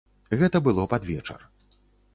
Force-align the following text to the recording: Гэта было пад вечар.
Гэта 0.39 0.61
было 0.69 0.87
пад 0.95 1.07
вечар. 1.13 1.49